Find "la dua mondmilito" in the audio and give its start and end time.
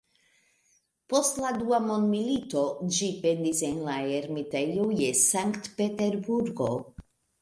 1.43-2.63